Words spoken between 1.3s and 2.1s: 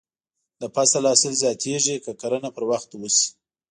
زیاتېږي